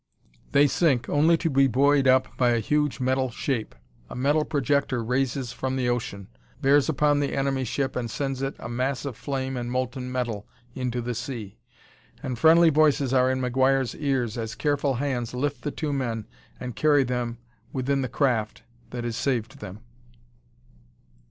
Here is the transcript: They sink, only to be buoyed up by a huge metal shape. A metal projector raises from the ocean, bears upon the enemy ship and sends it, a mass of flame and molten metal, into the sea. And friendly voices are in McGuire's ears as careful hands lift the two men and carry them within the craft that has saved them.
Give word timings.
They 0.51 0.65
sink, 0.65 1.07
only 1.09 1.37
to 1.37 1.47
be 1.47 1.67
buoyed 1.67 2.07
up 2.07 2.35
by 2.35 2.53
a 2.53 2.59
huge 2.59 2.99
metal 2.99 3.29
shape. 3.29 3.75
A 4.09 4.15
metal 4.15 4.43
projector 4.43 5.03
raises 5.03 5.53
from 5.53 5.75
the 5.75 5.89
ocean, 5.89 6.27
bears 6.59 6.89
upon 6.89 7.19
the 7.19 7.35
enemy 7.35 7.65
ship 7.65 7.95
and 7.95 8.09
sends 8.09 8.41
it, 8.41 8.55
a 8.57 8.67
mass 8.67 9.05
of 9.05 9.15
flame 9.15 9.55
and 9.55 9.71
molten 9.71 10.11
metal, 10.11 10.47
into 10.73 11.01
the 11.03 11.13
sea. 11.13 11.59
And 12.23 12.39
friendly 12.39 12.71
voices 12.71 13.13
are 13.13 13.29
in 13.29 13.41
McGuire's 13.41 13.93
ears 13.93 14.39
as 14.39 14.55
careful 14.55 14.95
hands 14.95 15.35
lift 15.35 15.61
the 15.61 15.69
two 15.69 15.93
men 15.93 16.25
and 16.59 16.75
carry 16.75 17.03
them 17.03 17.37
within 17.71 18.01
the 18.01 18.09
craft 18.09 18.63
that 18.89 19.03
has 19.03 19.15
saved 19.15 19.59
them. 19.59 19.81